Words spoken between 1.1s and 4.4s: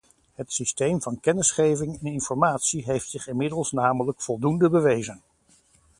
kennisgeving en informatie heeft zich inmiddels namelijk